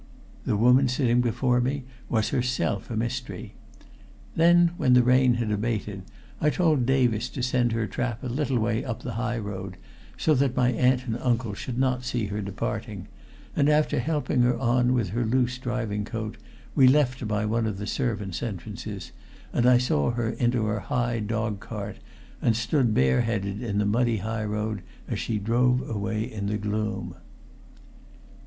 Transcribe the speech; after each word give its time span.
The 0.47 0.57
woman 0.57 0.87
sitting 0.87 1.21
before 1.21 1.61
me 1.61 1.83
was 2.09 2.29
herself 2.29 2.89
a 2.89 2.97
mystery. 2.97 3.53
Then, 4.35 4.71
when 4.75 4.93
the 4.93 5.03
rain 5.03 5.35
had 5.35 5.51
abated, 5.51 6.01
I 6.41 6.49
told 6.49 6.87
Davis 6.87 7.29
to 7.29 7.43
send 7.43 7.71
her 7.73 7.85
trap 7.85 8.23
a 8.23 8.27
little 8.27 8.57
way 8.57 8.83
up 8.83 9.03
the 9.03 9.11
high 9.13 9.37
road, 9.37 9.77
so 10.17 10.33
that 10.33 10.55
my 10.57 10.71
aunt 10.71 11.05
and 11.05 11.19
uncle 11.19 11.53
should 11.53 11.77
not 11.77 12.03
see 12.03 12.25
her 12.33 12.41
departing; 12.41 13.09
and 13.55 13.69
after 13.69 13.99
helping 13.99 14.41
her 14.41 14.57
on 14.57 14.95
with 14.95 15.09
her 15.09 15.23
loose 15.23 15.59
driving 15.59 16.03
coat, 16.03 16.37
we 16.73 16.87
left 16.87 17.27
by 17.27 17.45
one 17.45 17.67
of 17.67 17.77
the 17.77 17.85
servants' 17.85 18.41
entrances, 18.41 19.11
and 19.53 19.67
I 19.67 19.77
saw 19.77 20.09
her 20.13 20.31
into 20.31 20.65
her 20.65 20.79
high 20.79 21.19
dog 21.19 21.59
cart 21.59 21.97
and 22.41 22.55
stood 22.57 22.95
bareheaded 22.95 23.61
in 23.61 23.77
the 23.77 23.85
muddy 23.85 24.17
high 24.17 24.45
road 24.45 24.81
as 25.07 25.19
she 25.19 25.37
drove 25.37 25.87
away 25.87 26.23
into 26.31 26.53
the 26.53 26.57
gloom. 26.57 27.17